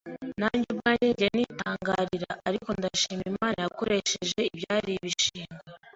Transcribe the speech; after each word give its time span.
nanjye 0.39 0.67
ubwanjye 0.73 1.07
njya 1.11 1.29
nitangarira 1.35 2.31
ariko 2.47 2.69
ndashima 2.77 3.23
Imana 3.31 3.57
yakoresheje 3.65 4.39
ibyari 4.55 4.91
ibishingwe 4.97 5.57